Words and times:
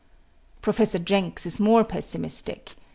Professor 0.63 0.97
Jenks 0.97 1.45
is 1.45 1.59
more 1.59 1.83
pessimistic. 1.83 2.73